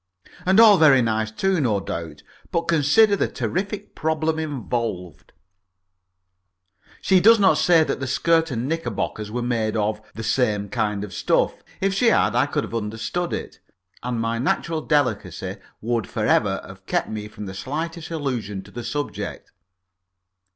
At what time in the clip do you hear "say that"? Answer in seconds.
7.59-7.99